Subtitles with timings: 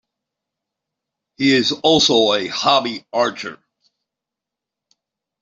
[1.37, 3.59] He is also a hobby archer.